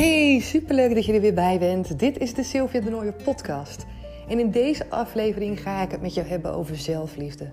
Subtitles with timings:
[0.00, 1.98] Hey, superleuk dat je er weer bij bent.
[1.98, 3.86] Dit is de Sylvia de Nooijer podcast.
[4.28, 7.50] En in deze aflevering ga ik het met jou hebben over zelfliefde.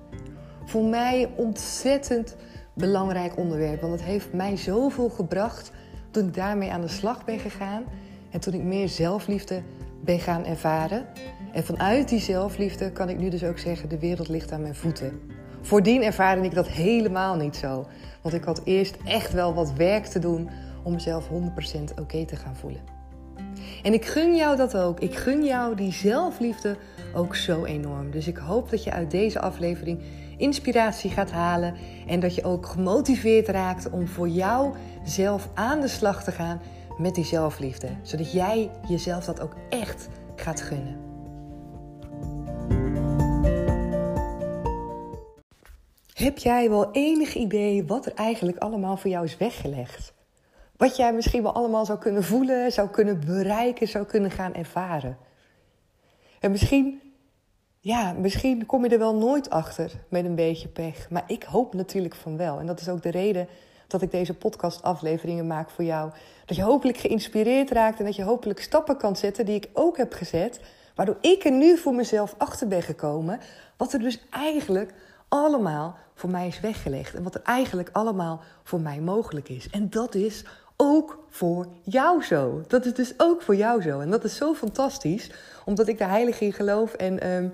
[0.66, 2.36] Voor mij ontzettend
[2.74, 5.72] belangrijk onderwerp, want het heeft mij zoveel gebracht
[6.12, 7.84] toen ik daarmee aan de slag ben gegaan
[8.32, 9.62] en toen ik meer zelfliefde
[10.04, 11.06] ben gaan ervaren.
[11.54, 14.76] En vanuit die zelfliefde kan ik nu dus ook zeggen: de wereld ligt aan mijn
[14.76, 15.20] voeten.
[15.62, 17.86] Voordien ervaarde ik dat helemaal niet zo.
[18.22, 20.50] Want ik had eerst echt wel wat werk te doen
[20.88, 21.34] om mezelf 100%
[22.00, 22.82] oké te gaan voelen.
[23.84, 25.00] En ik gun jou dat ook.
[25.00, 26.78] Ik gun jou die zelfliefde
[27.16, 28.12] ook zo enorm.
[28.12, 30.02] Dus ik hoop dat je uit deze aflevering
[30.38, 31.76] inspiratie gaat halen
[32.08, 36.62] en dat je ook gemotiveerd raakt om voor jou zelf aan de slag te gaan
[36.98, 41.06] met die zelfliefde, zodat jij jezelf dat ook echt gaat gunnen.
[46.14, 50.16] Heb jij wel enig idee wat er eigenlijk allemaal voor jou is weggelegd?
[50.78, 55.18] Wat jij misschien wel allemaal zou kunnen voelen, zou kunnen bereiken, zou kunnen gaan ervaren.
[56.40, 57.02] En misschien,
[57.80, 61.10] ja, misschien kom je er wel nooit achter met een beetje pech.
[61.10, 62.60] Maar ik hoop natuurlijk van wel.
[62.60, 63.48] En dat is ook de reden
[63.88, 66.12] dat ik deze podcastafleveringen maak voor jou.
[66.46, 69.98] Dat je hopelijk geïnspireerd raakt en dat je hopelijk stappen kan zetten die ik ook
[69.98, 70.60] heb gezet.
[70.96, 73.40] Waardoor ik er nu voor mezelf achter ben gekomen.
[73.78, 74.94] Wat er dus eigenlijk
[75.28, 77.16] allemaal voor mij is weggelegd.
[77.16, 79.70] En wat er eigenlijk allemaal voor mij mogelijk is.
[79.70, 80.44] En dat is
[80.78, 82.64] ook voor jou zo.
[82.68, 84.00] Dat is dus ook voor jou zo.
[84.00, 85.32] En dat is zo fantastisch,
[85.66, 86.94] omdat ik de heilige in geloof.
[86.94, 87.48] En ehm,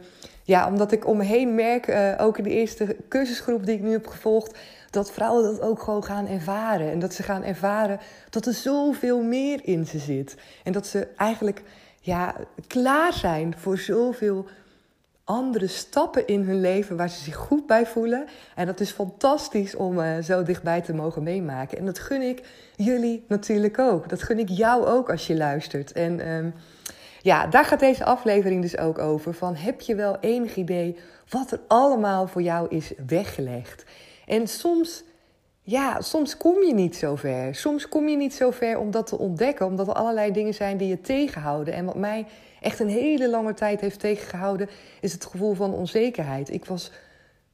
[0.43, 3.81] ja, omdat ik om me heen merk, uh, ook in de eerste cursusgroep die ik
[3.81, 4.57] nu heb gevolgd,
[4.89, 6.91] dat vrouwen dat ook gewoon gaan ervaren.
[6.91, 7.99] En dat ze gaan ervaren
[8.30, 10.35] dat er zoveel meer in ze zit.
[10.63, 11.63] En dat ze eigenlijk
[11.99, 12.35] ja,
[12.67, 14.45] klaar zijn voor zoveel
[15.23, 18.25] andere stappen in hun leven waar ze zich goed bij voelen.
[18.55, 21.77] En dat is fantastisch om uh, zo dichtbij te mogen meemaken.
[21.77, 22.43] En dat gun ik
[22.75, 24.09] jullie natuurlijk ook.
[24.09, 25.91] Dat gun ik jou ook als je luistert.
[25.91, 26.53] En um,
[27.21, 29.33] ja, daar gaat deze aflevering dus ook over.
[29.33, 30.98] Van heb je wel enig idee
[31.30, 33.86] wat er allemaal voor jou is weggelegd?
[34.25, 35.03] En soms,
[35.65, 37.55] ja, soms kom je niet zo ver.
[37.55, 40.77] Soms kom je niet zo ver om dat te ontdekken, omdat er allerlei dingen zijn
[40.77, 41.73] die je tegenhouden.
[41.73, 42.25] En wat mij
[42.61, 44.69] echt een hele lange tijd heeft tegengehouden,
[45.01, 46.49] is het gevoel van onzekerheid.
[46.49, 46.91] Ik was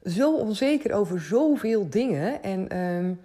[0.03, 2.43] zo onzeker over zoveel dingen.
[2.43, 3.15] En uh,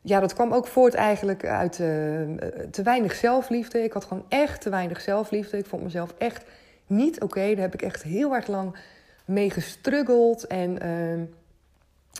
[0.00, 1.86] ja, dat kwam ook voort eigenlijk uit uh,
[2.70, 3.82] te weinig zelfliefde.
[3.82, 5.58] Ik had gewoon echt te weinig zelfliefde.
[5.58, 6.44] Ik vond mezelf echt
[6.86, 7.40] niet oké.
[7.40, 8.76] Daar heb ik echt heel hard lang
[9.24, 10.46] mee gestruggeld.
[10.46, 11.22] En uh,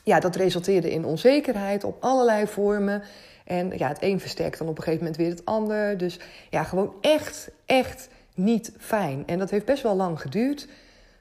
[0.05, 3.03] ja, dat resulteerde in onzekerheid op allerlei vormen.
[3.45, 5.99] En ja, het een versterkt dan op een gegeven moment weer het ander.
[5.99, 6.19] Dus
[6.51, 9.23] ja, gewoon echt, echt niet fijn.
[9.27, 10.69] En dat heeft best wel lang geduurd.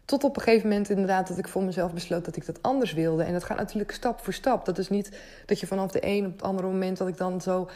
[0.06, 2.94] Tot op een gegeven moment inderdaad dat ik voor mezelf besloot dat ik dat anders
[2.94, 3.24] wilde.
[3.24, 4.66] En dat gaat natuurlijk stap voor stap.
[4.66, 7.41] Dat is niet dat je vanaf de een op het andere moment dat ik dan
[7.41, 7.69] zo...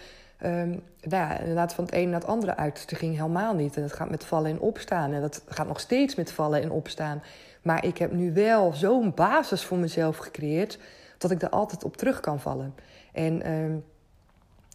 [0.46, 0.70] Um,
[1.02, 3.76] nou ja, inderdaad van het een naar het andere uit ging helemaal niet.
[3.76, 5.14] En dat gaat met vallen en opstaan.
[5.14, 7.24] En dat gaat nog steeds met vallen en opstaan.
[7.62, 10.80] Maar ik heb nu wel zo'n basis voor mezelf gecreëerd...
[11.18, 12.76] dat ik er altijd op terug kan vallen.
[13.14, 13.84] En um,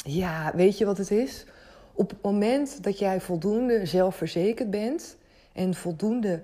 [0.04, 1.46] ja, weet je wat het is?
[1.92, 5.16] Op het moment dat jij voldoende zelfverzekerd bent
[5.52, 6.42] en voldoende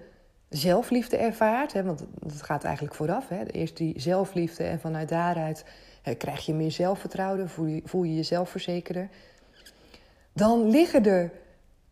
[0.49, 5.65] zelfliefde ervaart, hè, want dat gaat eigenlijk vooraf, hè, eerst die zelfliefde en vanuit daaruit
[6.19, 9.09] krijg je meer zelfvertrouwen, voel je, voel je jezelf verzekerder,
[10.33, 11.31] dan liggen er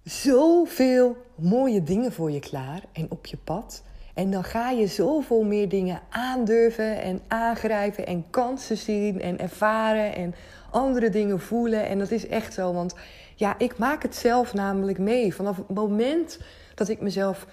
[0.03, 3.83] zoveel mooie dingen voor je klaar en op je pad.
[4.15, 10.15] En dan ga je zoveel meer dingen aandurven en aangrijpen en kansen zien en ervaren
[10.15, 10.35] en
[10.71, 11.87] andere dingen voelen.
[11.87, 12.95] En dat is echt zo, want
[13.35, 15.35] ja, ik maak het zelf namelijk mee.
[15.35, 16.39] Vanaf het moment
[16.75, 17.47] dat ik mezelf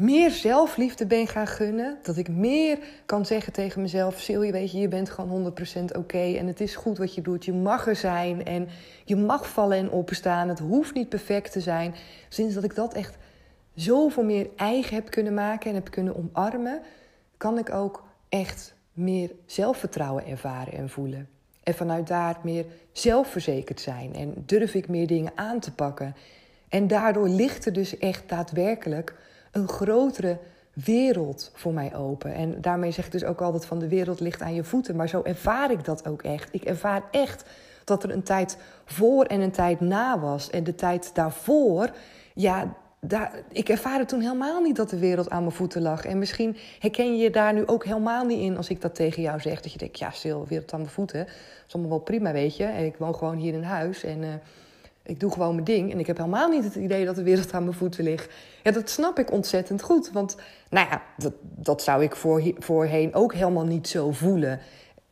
[0.00, 1.98] meer zelfliefde ben gaan gunnen.
[2.02, 6.36] Dat ik meer kan zeggen tegen mezelf: Sil, weet je, je bent gewoon 100% oké.
[6.36, 7.44] en het is goed wat je doet.
[7.44, 8.68] Je mag er zijn en
[9.04, 10.48] je mag vallen en opstaan.
[10.48, 11.94] Het hoeft niet perfect te zijn.
[12.28, 13.16] Sinds dat ik dat echt
[13.74, 16.82] zoveel meer eigen heb kunnen maken en heb kunnen omarmen,
[17.36, 21.28] kan ik ook echt meer zelfvertrouwen ervaren en voelen.
[21.62, 24.14] En vanuit daar meer zelfverzekerd zijn.
[24.14, 26.14] En durf ik meer dingen aan te pakken.
[26.68, 29.14] En daardoor ligt er dus echt daadwerkelijk
[29.50, 30.38] een grotere
[30.72, 32.34] wereld voor mij open.
[32.34, 34.96] En daarmee zeg ik dus ook altijd van de wereld ligt aan je voeten.
[34.96, 36.48] Maar zo ervaar ik dat ook echt.
[36.52, 37.44] Ik ervaar echt
[37.84, 40.50] dat er een tijd voor en een tijd na was.
[40.50, 41.90] En de tijd daarvoor,
[42.34, 46.04] ja, daar, ik ervaarde toen helemaal niet dat de wereld aan mijn voeten lag.
[46.04, 49.22] En misschien herken je je daar nu ook helemaal niet in als ik dat tegen
[49.22, 49.60] jou zeg.
[49.60, 51.24] Dat je denkt, ja, stil, wereld aan mijn voeten.
[51.24, 52.64] Dat is allemaal wel prima, weet je.
[52.64, 54.28] En ik woon gewoon hier in huis en uh,
[55.10, 55.92] ik doe gewoon mijn ding.
[55.92, 58.32] En ik heb helemaal niet het idee dat de wereld aan mijn voeten ligt.
[58.62, 60.10] Ja, dat snap ik ontzettend goed.
[60.12, 60.36] Want,
[60.70, 64.60] nou ja, dat, dat zou ik voor, voorheen ook helemaal niet zo voelen.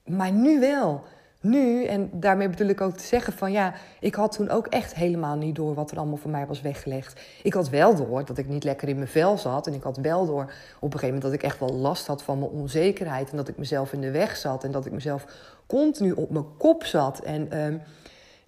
[0.05, 1.05] Maar nu wel.
[1.41, 4.95] nu, en daarmee bedoel ik ook te zeggen van ja, ik had toen ook echt
[4.95, 7.21] helemaal niet door wat er allemaal voor mij was weggelegd.
[7.43, 9.67] Ik had wel door dat ik niet lekker in mijn vel zat.
[9.67, 10.43] En ik had wel door
[10.81, 13.31] op een gegeven moment dat ik echt wel last had van mijn onzekerheid.
[13.31, 14.65] En dat ik mezelf in de weg zat.
[14.65, 15.25] En dat ik mezelf
[15.67, 17.19] continu op mijn kop zat.
[17.19, 17.81] En um,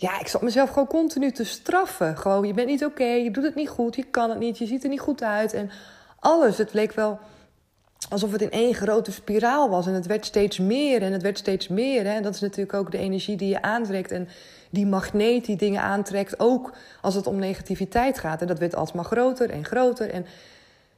[0.00, 2.16] ja, ik zat mezelf gewoon continu te straffen.
[2.16, 4.66] Gewoon, je bent niet oké, je doet het niet goed, je kan het niet, je
[4.66, 5.52] ziet er niet goed uit.
[5.52, 5.70] En
[6.18, 7.18] alles, het leek wel
[8.08, 9.86] alsof het in één grote spiraal was.
[9.86, 12.04] En het werd steeds meer en het werd steeds meer.
[12.04, 12.10] Hè?
[12.10, 14.10] En dat is natuurlijk ook de energie die je aantrekt.
[14.10, 14.28] En
[14.70, 18.40] die magneet die dingen aantrekt, ook als het om negativiteit gaat.
[18.40, 20.10] En dat werd alsmaar groter en groter.
[20.10, 20.26] En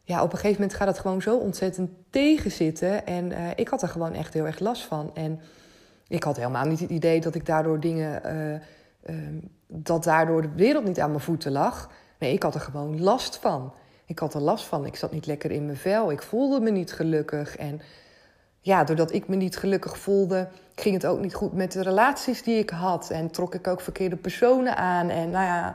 [0.03, 3.07] ja, op een gegeven moment gaat het gewoon zo ontzettend tegenzitten.
[3.07, 5.11] En uh, ik had er gewoon echt heel erg last van.
[5.15, 5.41] En
[6.09, 8.23] ik had helemaal niet het idee dat ik daardoor dingen...
[8.27, 8.61] Uh,
[9.07, 9.17] uh,
[9.67, 11.91] dat daardoor de wereld niet aan mijn voeten lag.
[12.19, 13.73] Nee, ik had er gewoon last van.
[14.07, 14.87] Ik had er last van.
[14.87, 16.11] Ik zat niet lekker in mijn vel.
[16.11, 17.57] Ik voelde me niet gelukkig.
[17.57, 17.81] En
[18.61, 22.43] ja, doordat ik me niet gelukkig voelde, ging het ook niet goed met de relaties
[22.43, 23.11] die ik had.
[23.11, 25.09] En trok ik ook verkeerde personen aan.
[25.09, 25.75] En nou ja,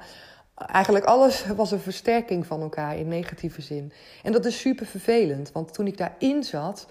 [0.55, 3.91] eigenlijk alles was een versterking van elkaar in negatieve zin.
[4.23, 6.87] En dat is super vervelend, want toen ik daarin zat,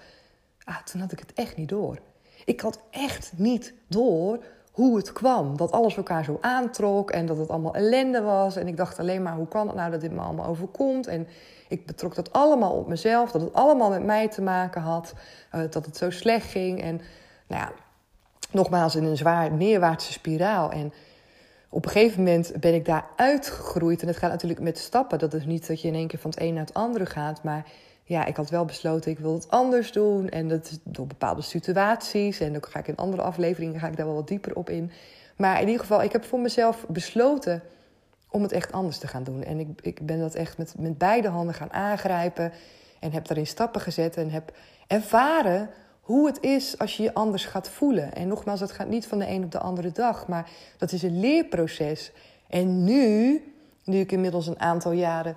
[0.63, 1.97] ah, toen had ik het echt niet door.
[2.45, 4.43] Ik had echt niet door
[4.77, 5.57] hoe het kwam.
[5.57, 8.55] Dat alles elkaar zo aantrok en dat het allemaal ellende was.
[8.55, 11.07] En ik dacht alleen maar, hoe kan het nou dat dit me allemaal overkomt?
[11.07, 11.27] En
[11.67, 15.13] ik betrok dat allemaal op mezelf, dat het allemaal met mij te maken had.
[15.55, 16.81] Uh, dat het zo slecht ging.
[16.81, 17.01] En
[17.47, 17.71] nou ja,
[18.51, 20.71] nogmaals in een zwaar neerwaartse spiraal.
[20.71, 20.93] En
[21.69, 24.01] op een gegeven moment ben ik daar uitgegroeid.
[24.01, 25.19] En het gaat natuurlijk met stappen.
[25.19, 27.43] Dat is niet dat je in één keer van het een naar het andere gaat.
[27.43, 27.65] Maar
[28.07, 30.29] ja, ik had wel besloten, ik wil het anders doen.
[30.29, 32.39] En dat door bepaalde situaties.
[32.39, 34.91] En dan ga ik in andere afleveringen ga ik daar wel wat dieper op in.
[35.37, 37.61] Maar in ieder geval, ik heb voor mezelf besloten
[38.29, 39.43] om het echt anders te gaan doen.
[39.43, 42.51] En ik, ik ben dat echt met, met beide handen gaan aangrijpen.
[42.99, 44.51] En heb daarin stappen gezet en heb
[44.87, 45.69] ervaren
[46.01, 48.13] hoe het is als je je anders gaat voelen.
[48.13, 50.27] En nogmaals, dat gaat niet van de een op de andere dag.
[50.27, 52.11] Maar dat is een leerproces.
[52.47, 53.41] En nu,
[53.83, 55.35] nu ik inmiddels een aantal jaren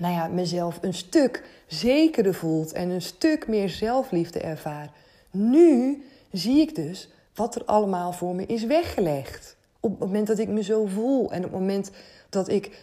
[0.00, 4.90] nou ja, mezelf een stuk zekerder voelt en een stuk meer zelfliefde ervaar.
[5.30, 6.02] Nu
[6.32, 9.56] zie ik dus wat er allemaal voor me is weggelegd.
[9.80, 11.90] Op het moment dat ik me zo voel en op het moment
[12.28, 12.78] dat ik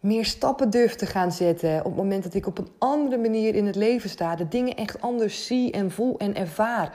[0.00, 3.54] meer stappen durf te gaan zetten, op het moment dat ik op een andere manier
[3.54, 6.94] in het leven sta, de dingen echt anders zie en voel en ervaar.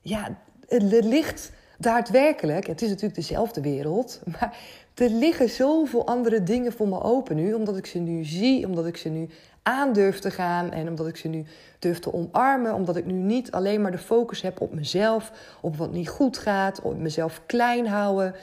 [0.00, 0.36] Ja,
[0.66, 4.56] het ligt daadwerkelijk, het is natuurlijk dezelfde wereld, maar
[4.94, 8.86] er liggen zoveel andere dingen voor me open nu, omdat ik ze nu zie, omdat
[8.86, 9.28] ik ze nu
[9.62, 11.44] aan durf te gaan en omdat ik ze nu
[11.78, 15.76] durf te omarmen, omdat ik nu niet alleen maar de focus heb op mezelf, op
[15.76, 18.34] wat niet goed gaat, op mezelf klein houden.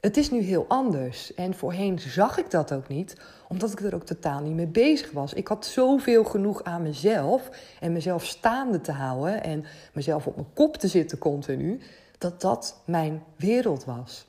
[0.00, 3.16] Het is nu heel anders en voorheen zag ik dat ook niet,
[3.48, 5.32] omdat ik er ook totaal niet mee bezig was.
[5.32, 7.50] Ik had zoveel genoeg aan mezelf
[7.80, 11.80] en mezelf staande te houden en mezelf op mijn kop te zitten continu,
[12.18, 14.26] dat dat mijn wereld was.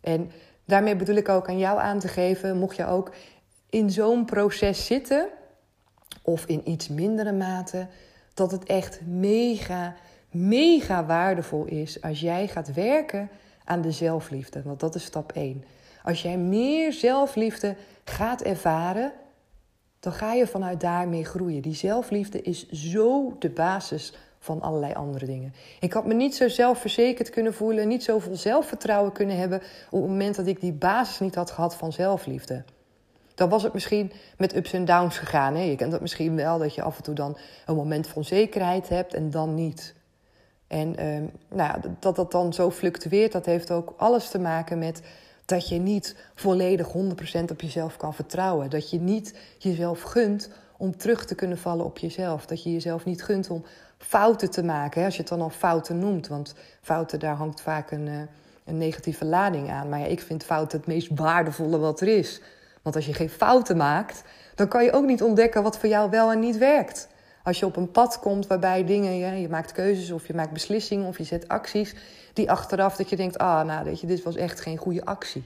[0.00, 0.30] En
[0.68, 3.10] daarmee bedoel ik ook aan jou aan te geven, mocht je ook
[3.70, 5.28] in zo'n proces zitten,
[6.22, 7.86] of in iets mindere mate,
[8.34, 9.94] dat het echt mega,
[10.30, 13.30] mega waardevol is als jij gaat werken
[13.64, 14.62] aan de zelfliefde.
[14.62, 15.64] Want dat is stap 1.
[16.02, 19.12] Als jij meer zelfliefde gaat ervaren,
[20.00, 21.62] dan ga je vanuit daar mee groeien.
[21.62, 25.54] Die zelfliefde is zo de basis van allerlei andere dingen.
[25.80, 30.10] Ik had me niet zo zelfverzekerd kunnen voelen, niet zoveel zelfvertrouwen kunnen hebben op het
[30.10, 32.64] moment dat ik die basis niet had gehad van zelfliefde.
[33.34, 35.54] Dan was het misschien met ups en downs gegaan.
[35.54, 35.62] Hè?
[35.62, 38.88] Je kent dat misschien wel, dat je af en toe dan een moment van zekerheid
[38.88, 39.94] hebt en dan niet.
[40.66, 45.02] En ehm, nou dat dat dan zo fluctueert, dat heeft ook alles te maken met
[45.44, 48.70] dat je niet volledig 100% op jezelf kan vertrouwen.
[48.70, 52.46] Dat je niet jezelf gunt om terug te kunnen vallen op jezelf.
[52.46, 53.64] Dat je jezelf niet gunt om
[53.98, 55.00] fouten te maken.
[55.00, 55.06] Hè?
[55.06, 56.28] Als je het dan al fouten noemt.
[56.28, 58.14] Want fouten, daar hangt vaak een, eh,
[58.64, 59.88] een negatieve lading aan.
[59.88, 62.40] Maar ja, ik vind fouten het meest waardevolle wat er is.
[62.82, 64.22] Want als je geen fouten maakt,
[64.54, 67.08] dan kan je ook niet ontdekken wat voor jou wel en niet werkt.
[67.42, 71.06] Als je op een pad komt waarbij dingen, je maakt keuzes of je maakt beslissingen
[71.06, 71.94] of je zet acties
[72.32, 75.44] die achteraf dat je denkt, ah, nou, weet je, dit was echt geen goede actie.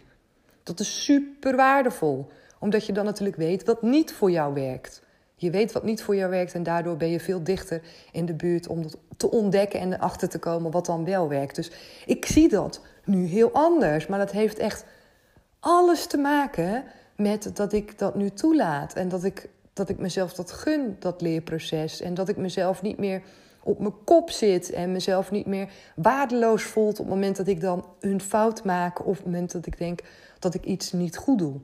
[0.63, 5.03] Dat is super waardevol, omdat je dan natuurlijk weet wat niet voor jou werkt.
[5.43, 7.83] Je weet wat niet voor jou werkt en daardoor ben je veel dichter
[8.13, 11.55] in de buurt om dat te ontdekken en erachter te komen wat dan wel werkt.
[11.55, 11.71] Dus
[12.07, 14.85] ik zie dat nu heel anders, maar dat heeft echt
[15.61, 16.85] alles te maken
[17.17, 21.21] met dat ik dat nu toelaat en dat ik, dat ik mezelf dat gun, dat
[21.21, 22.01] leerproces.
[22.01, 23.23] En dat ik mezelf niet meer
[23.63, 27.61] op mijn kop zit en mezelf niet meer waardeloos voelt op het moment dat ik
[27.61, 30.01] dan een fout maak of op het moment dat ik denk
[30.39, 31.61] dat ik iets niet goed doe.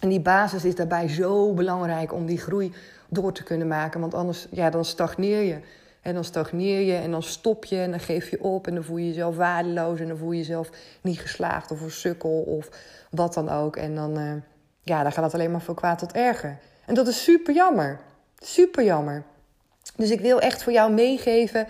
[0.00, 2.72] En die basis is daarbij zo belangrijk om die groei
[3.08, 5.60] door te kunnen maken, want anders ja, dan stagneer je.
[6.02, 8.84] En dan stagneer je en dan stop je en dan geef je op en dan
[8.84, 10.70] voel je jezelf waardeloos en dan voel je jezelf
[11.00, 12.68] niet geslaagd of een sukkel of
[13.10, 13.76] wat dan ook.
[13.76, 14.32] En dan, uh,
[14.80, 16.58] ja, dan gaat het alleen maar van kwaad tot erger.
[16.86, 18.00] En dat is super jammer.
[18.38, 19.22] Super jammer.
[19.96, 21.66] Dus ik wil echt voor jou meegeven.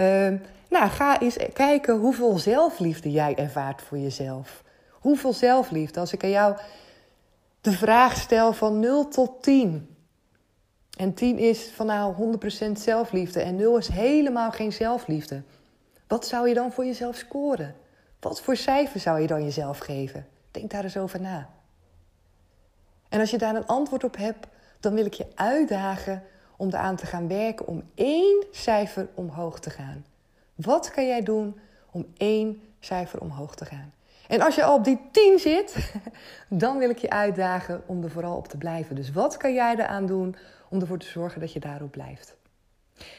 [0.00, 0.28] Uh,
[0.68, 4.62] nou, ga eens kijken hoeveel zelfliefde jij ervaart voor jezelf.
[4.90, 6.00] Hoeveel zelfliefde.
[6.00, 6.56] Als ik aan jou
[7.60, 9.96] de vraag stel van 0 tot 10.
[10.98, 12.38] En 10 is van nou
[12.68, 15.42] 100% zelfliefde en 0 is helemaal geen zelfliefde.
[16.06, 17.74] Wat zou je dan voor jezelf scoren?
[18.20, 20.26] Wat voor cijfer zou je dan jezelf geven?
[20.50, 21.48] Denk daar eens over na.
[23.08, 24.46] En als je daar een antwoord op hebt,
[24.80, 26.22] dan wil ik je uitdagen
[26.56, 30.06] om eraan te gaan werken om één cijfer omhoog te gaan.
[30.54, 33.92] Wat kan jij doen om één cijfer omhoog te gaan?
[34.30, 35.92] En als je al op die 10 zit,
[36.48, 38.96] dan wil ik je uitdagen om er vooral op te blijven.
[38.96, 40.36] Dus wat kan jij eraan doen
[40.68, 42.36] om ervoor te zorgen dat je daarop blijft?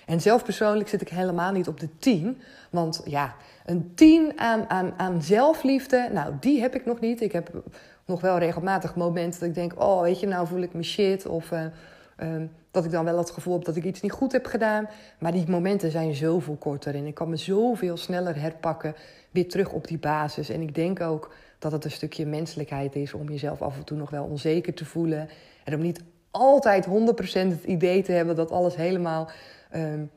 [0.06, 2.42] En zelf persoonlijk zit ik helemaal niet op de 10.
[2.70, 7.22] Want ja, een 10 aan, aan, aan zelfliefde, nou, die heb ik nog niet.
[7.22, 7.64] Ik heb
[8.06, 11.26] nog wel regelmatig momenten dat ik denk: oh, weet je, nou voel ik me shit.
[11.26, 11.66] Of uh,
[12.24, 14.90] uh, dat ik dan wel het gevoel heb dat ik iets niet goed heb gedaan.
[15.20, 18.96] Maar die momenten zijn zoveel korter en ik kan me zoveel sneller herpakken
[19.32, 20.50] weer terug op die basis.
[20.50, 23.98] En ik denk ook dat het een stukje menselijkheid is om jezelf af en toe
[23.98, 25.30] nog wel onzeker te voelen.
[25.64, 26.90] En om niet altijd 100%
[27.32, 29.30] het idee te hebben dat alles helemaal
[29.76, 30.10] um,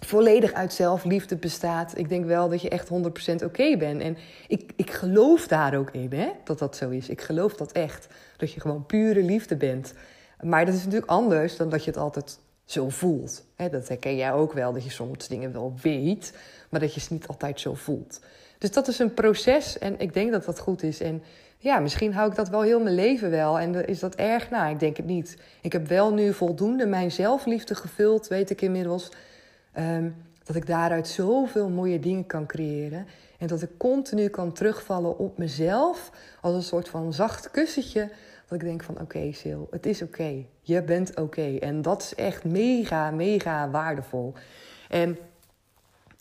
[0.00, 1.98] volledig uit zelfliefde bestaat.
[1.98, 4.02] Ik denk wel dat je echt 100% oké bent.
[4.02, 4.16] En
[4.48, 7.08] ik, ik geloof daar ook in, hè, dat dat zo is.
[7.08, 8.08] Ik geloof dat echt.
[8.36, 9.94] Dat je gewoon pure liefde bent.
[10.40, 13.44] Maar dat is natuurlijk anders dan dat je het altijd zo voelt.
[13.56, 16.32] dat herken jij ook wel, dat je soms dingen wel weet,
[16.68, 18.20] maar dat je ze niet altijd zo voelt.
[18.58, 21.00] Dus dat is een proces en ik denk dat dat goed is.
[21.00, 21.22] En
[21.58, 23.58] ja, misschien hou ik dat wel heel mijn leven wel.
[23.58, 24.50] En is dat erg?
[24.50, 25.36] Nou, ik denk het niet.
[25.60, 29.08] Ik heb wel nu voldoende mijn zelfliefde gevuld, weet ik inmiddels.
[29.78, 30.14] Um,
[30.44, 33.06] dat ik daaruit zoveel mooie dingen kan creëren.
[33.38, 38.10] En dat ik continu kan terugvallen op mezelf als een soort van zacht kussentje
[38.48, 40.44] dat ik denk van oké okay, Sil, het is oké.
[40.60, 41.56] Je bent oké.
[41.60, 44.34] En dat is echt mega, mega waardevol.
[44.88, 45.18] En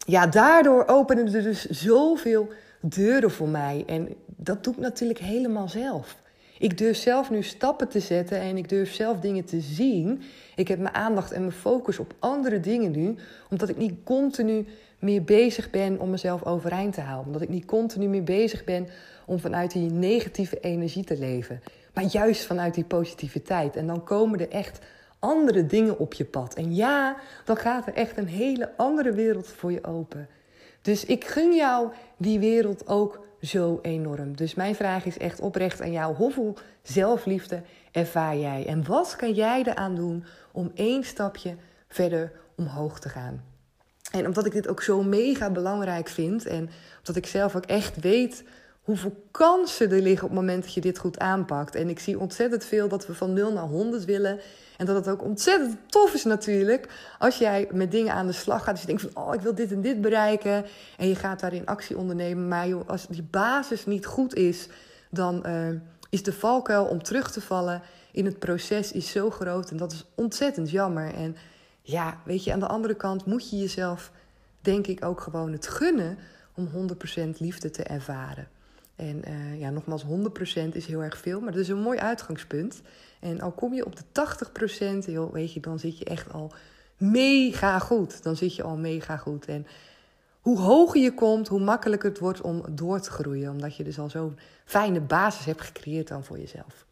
[0.06, 2.48] ja, daardoor openen er dus zoveel
[2.82, 3.84] deuren voor mij.
[3.88, 6.24] En dat doe ik natuurlijk helemaal zelf.
[6.60, 10.22] Ik durf zelf nu stappen te zetten en ik durf zelf dingen te zien.
[10.56, 13.16] Ik heb mijn aandacht en mijn focus op andere dingen nu,
[13.50, 14.68] omdat ik niet continu
[15.00, 17.26] meer bezig ben om mezelf overeind te houden.
[17.26, 18.88] Omdat ik niet continu meer bezig ben
[19.26, 21.62] om vanuit die negatieve energie te leven
[21.96, 23.76] maar juist vanuit die positiviteit.
[23.76, 24.80] En dan komen er echt
[25.20, 26.54] andere dingen op je pad.
[26.54, 30.28] En ja, dan gaat er echt een hele andere wereld voor je open.
[30.82, 34.36] Dus ik gun jou die wereld ook zo enorm.
[34.36, 37.62] Dus mijn vraag is echt oprecht aan jou: hoeveel zelfliefde
[37.92, 38.66] ervaar jij?
[38.68, 41.56] En wat kan jij eraan doen om één stapje
[41.88, 43.44] verder omhoog te gaan?
[44.12, 48.00] En omdat ik dit ook zo mega belangrijk vind en omdat ik zelf ook echt
[48.00, 48.44] weet
[48.86, 51.76] hoeveel kansen er liggen op het moment dat je dit goed aanpakt.
[51.76, 54.40] En ik zie ontzettend veel dat we van 0 naar 100 willen.
[54.78, 56.90] En dat het ook ontzettend tof is natuurlijk.
[57.20, 58.72] Als jij met dingen aan de slag gaat.
[58.72, 60.66] Dus je denkt van, oh, ik wil dit en dit bereiken.
[60.98, 62.48] En je gaat daarin actie ondernemen.
[62.48, 64.68] Maar joh, als die basis niet goed is,
[65.10, 65.68] dan uh,
[66.10, 69.72] is de valkuil om terug te vallen in het proces is zo groot.
[69.72, 71.14] En dat is ontzettend jammer.
[71.14, 71.36] En
[71.82, 74.12] ja, weet je, aan de andere kant moet je jezelf,
[74.62, 76.18] denk ik, ook gewoon het gunnen
[76.56, 76.70] om
[77.26, 78.48] 100% liefde te ervaren.
[78.96, 80.08] En uh, ja, nogmaals, 100%
[80.72, 82.82] is heel erg veel, maar dat is een mooi uitgangspunt.
[83.20, 84.04] En al kom je op de
[85.06, 86.54] 80%, joh, weet je, dan zit je echt al
[86.98, 88.24] mega goed.
[88.24, 89.46] Dan zit je al mega goed.
[89.46, 89.68] En
[90.40, 93.52] hoe hoger je komt, hoe makkelijker het wordt om door te groeien.
[93.52, 96.86] Omdat je dus al zo'n fijne basis hebt gecreëerd dan voor jezelf.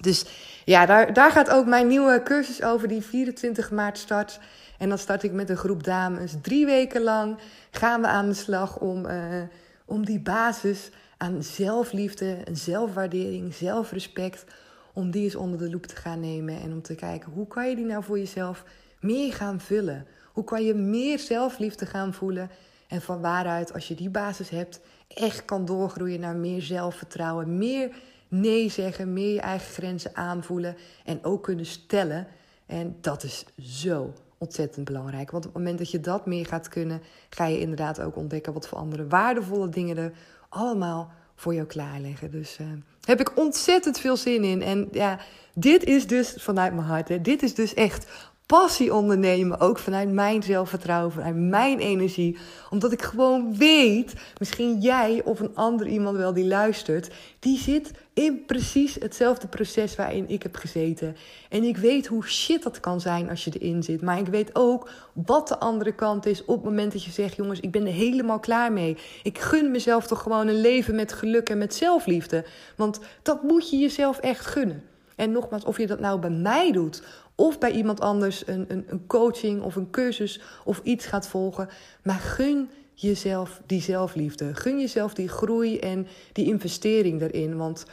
[0.00, 0.24] Dus
[0.64, 4.40] ja, daar, daar gaat ook mijn nieuwe cursus over, die 24 maart start.
[4.78, 6.34] En dan start ik met een groep dames.
[6.42, 7.38] Drie weken lang
[7.70, 9.42] gaan we aan de slag om, uh,
[9.84, 10.90] om die basis
[11.24, 14.44] aan zelfliefde, zelfwaardering, zelfrespect,
[14.92, 17.68] om die eens onder de loep te gaan nemen en om te kijken hoe kan
[17.68, 18.64] je die nou voor jezelf
[19.00, 20.06] meer gaan vullen?
[20.32, 22.50] Hoe kan je meer zelfliefde gaan voelen?
[22.88, 27.96] En van waaruit, als je die basis hebt, echt kan doorgroeien naar meer zelfvertrouwen, meer
[28.28, 32.26] nee zeggen, meer je eigen grenzen aanvoelen en ook kunnen stellen.
[32.66, 35.30] En dat is zo ontzettend belangrijk.
[35.30, 38.52] Want op het moment dat je dat meer gaat kunnen, ga je inderdaad ook ontdekken
[38.52, 40.12] wat voor andere waardevolle dingen er
[40.54, 42.30] allemaal voor jou klaarleggen.
[42.30, 42.66] Dus uh,
[43.04, 44.62] heb ik ontzettend veel zin in.
[44.62, 45.18] En ja,
[45.54, 47.08] dit is dus vanuit mijn hart.
[47.08, 48.06] Hè, dit is dus echt
[48.46, 49.60] passie ondernemen.
[49.60, 52.38] Ook vanuit mijn zelfvertrouwen, vanuit mijn energie.
[52.70, 57.90] Omdat ik gewoon weet, misschien jij of een ander iemand wel die luistert, die zit
[58.12, 61.16] in precies hetzelfde proces waarin ik heb gezeten.
[61.48, 64.02] En ik weet hoe shit dat kan zijn als je erin zit.
[64.02, 67.36] Maar ik weet ook wat de andere kant is op het moment dat je zegt:
[67.36, 68.96] jongens, ik ben er helemaal klaar mee.
[69.22, 72.44] Ik gun mezelf toch gewoon een leven met geluk en met zelfliefde.
[72.76, 74.82] Want dat moet je jezelf echt gunnen.
[75.16, 77.02] En nogmaals, of je dat nou bij mij doet
[77.34, 81.68] of bij iemand anders een, een, een coaching of een cursus of iets gaat volgen.
[82.02, 84.54] Maar gun jezelf die zelfliefde.
[84.54, 87.56] Gun jezelf die groei en die investering erin.
[87.56, 87.84] Want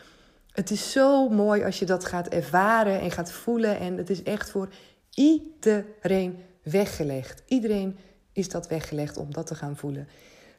[0.51, 3.79] het is zo mooi als je dat gaat ervaren en gaat voelen.
[3.79, 4.69] En het is echt voor
[5.13, 7.43] iedereen weggelegd.
[7.47, 7.97] Iedereen
[8.33, 10.07] is dat weggelegd om dat te gaan voelen.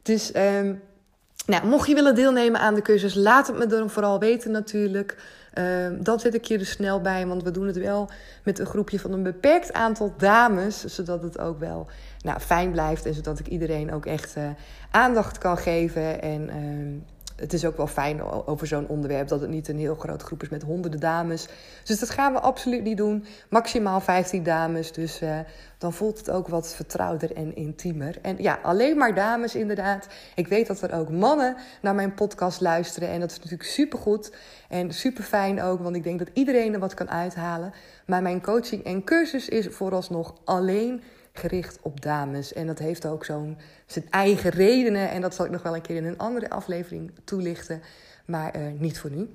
[0.03, 0.83] Dus um,
[1.47, 5.17] nou, mocht je willen deelnemen aan de cursus, laat het me dan vooral weten natuurlijk.
[5.59, 8.11] Uh, dan zet ik je er snel bij, want we doen het wel
[8.45, 10.85] met een groepje van een beperkt aantal dames.
[10.85, 11.87] Zodat het ook wel
[12.23, 14.45] nou, fijn blijft en zodat ik iedereen ook echt uh,
[14.91, 16.23] aandacht kan geven.
[16.23, 17.01] En uh,
[17.43, 20.43] het is ook wel fijn over zo'n onderwerp dat het niet een heel grote groep
[20.43, 21.49] is met honderden dames.
[21.85, 23.25] Dus dat gaan we absoluut niet doen.
[23.49, 24.93] Maximaal 15 dames.
[24.93, 25.39] Dus uh,
[25.79, 28.19] dan voelt het ook wat vertrouwder en intiemer.
[28.23, 30.07] En ja, alleen maar dames inderdaad.
[30.35, 33.09] Ik weet dat er ook mannen naar mijn podcast luisteren.
[33.09, 34.33] En dat is natuurlijk supergoed
[34.69, 35.81] en super fijn ook.
[35.81, 37.73] Want ik denk dat iedereen er wat kan uithalen.
[38.07, 41.03] Maar mijn coaching en cursus is vooralsnog alleen
[41.33, 42.53] gericht op dames.
[42.53, 45.11] En dat heeft ook zo'n zijn eigen redenen.
[45.11, 47.83] En dat zal ik nog wel een keer in een andere aflevering toelichten.
[48.27, 49.29] Maar uh, niet voor nu.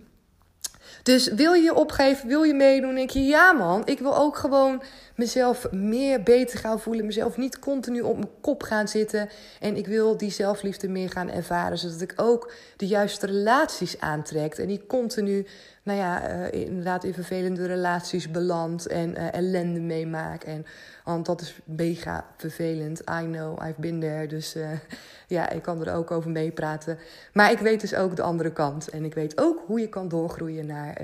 [1.04, 4.38] Dus wil je je opgeven, wil je meedoen, denk je ja man, ik wil ook
[4.38, 4.82] gewoon
[5.16, 9.88] mezelf meer beter gaan voelen, mezelf niet continu op mijn kop gaan zitten en ik
[9.88, 14.88] wil die zelfliefde meer gaan ervaren, zodat ik ook de juiste relaties aantrek en niet
[14.88, 15.46] continu,
[15.88, 20.66] nou ja, uh, inderdaad in vervelende relaties beland en uh, ellende meemaak en
[21.04, 23.00] want dat is mega vervelend.
[23.00, 24.28] I know, I've been there.
[24.28, 24.70] Dus uh,
[25.28, 26.98] ja, ik kan er ook over meepraten.
[27.34, 28.90] Maar ik weet dus ook de andere kant.
[28.90, 31.02] En ik weet ook hoe je kan doorgroeien naar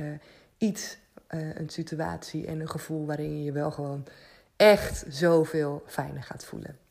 [0.57, 0.97] iets,
[1.27, 4.05] een situatie en een gevoel waarin je je wel gewoon
[4.55, 6.82] echt zoveel fijner gaat voelen.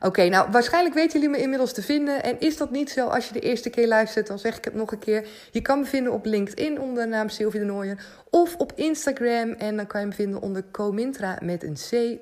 [0.00, 2.22] Oké, nou waarschijnlijk weten jullie me inmiddels te vinden.
[2.22, 4.74] En is dat niet zo als je de eerste keer luistert, dan zeg ik het
[4.74, 5.26] nog een keer.
[5.50, 7.98] Je kan me vinden op LinkedIn onder de naam Sylvie de Nooijen.
[8.30, 12.18] Of op Instagram en dan kan je me vinden onder Comintra met een C.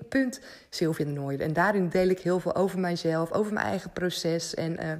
[0.70, 1.40] Sylvie de.
[1.40, 4.54] En daarin deel ik heel veel over mijzelf, over mijn eigen proces.
[4.54, 4.92] En uh,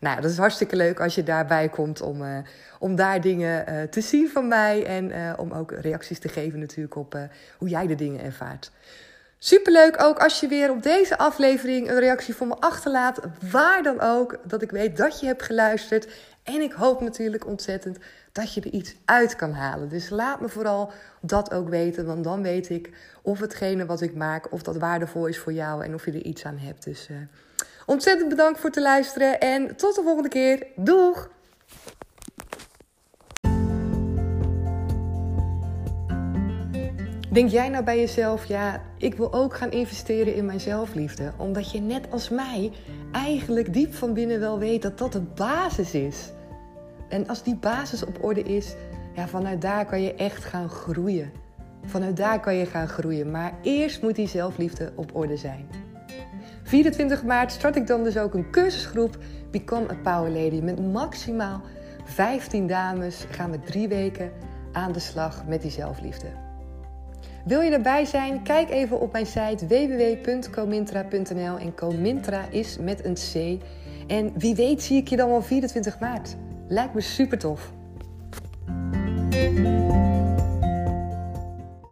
[0.00, 2.38] nou, dat is hartstikke leuk als je daarbij komt om, uh,
[2.78, 4.84] om daar dingen uh, te zien van mij.
[4.86, 7.18] En om ook reacties te geven natuurlijk op
[7.58, 8.70] hoe jij de dingen ervaart.
[9.42, 13.20] Superleuk ook als je weer op deze aflevering een reactie voor me achterlaat.
[13.50, 16.08] Waar dan ook, dat ik weet dat je hebt geluisterd.
[16.42, 17.98] En ik hoop natuurlijk ontzettend
[18.32, 19.88] dat je er iets uit kan halen.
[19.88, 22.90] Dus laat me vooral dat ook weten, want dan weet ik
[23.22, 26.24] of hetgene wat ik maak, of dat waardevol is voor jou en of je er
[26.24, 26.84] iets aan hebt.
[26.84, 27.16] Dus uh,
[27.86, 30.66] ontzettend bedankt voor het luisteren en tot de volgende keer.
[30.76, 31.28] Doeg!
[37.30, 41.32] Denk jij nou bij jezelf, ja, ik wil ook gaan investeren in mijn zelfliefde?
[41.36, 42.72] Omdat je net als mij
[43.12, 46.30] eigenlijk diep van binnen wel weet dat dat de basis is.
[47.08, 48.74] En als die basis op orde is,
[49.14, 51.30] ja, vanuit daar kan je echt gaan groeien.
[51.84, 53.30] Vanuit daar kan je gaan groeien.
[53.30, 55.68] Maar eerst moet die zelfliefde op orde zijn.
[56.62, 59.18] 24 maart start ik dan dus ook een cursusgroep
[59.50, 60.60] Become a Power Lady.
[60.60, 61.60] Met maximaal
[62.04, 64.32] 15 dames gaan we drie weken
[64.72, 66.49] aan de slag met die zelfliefde.
[67.44, 68.42] Wil je erbij zijn?
[68.42, 71.58] Kijk even op mijn site www.comintra.nl.
[71.58, 73.62] En Comintra is met een C.
[74.06, 76.36] En wie weet zie ik je dan wel 24 maart.
[76.68, 77.72] Lijkt me super tof.